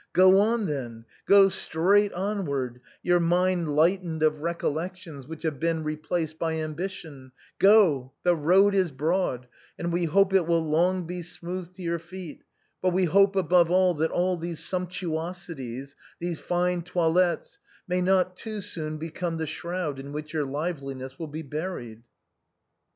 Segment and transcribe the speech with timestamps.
[0.13, 5.83] Go on then, go straight onward, your mind lightenôd of recollec tions which have been
[5.83, 9.45] replaced by ambition; go, the road is broad,
[9.77, 12.43] and we hope it will long be smooth to your feet,
[12.81, 18.59] but we hope, above all, that all these sumptuosities, these fine toilettes, may not too
[18.59, 22.01] soon become the shroud in which your liveliness will be buried."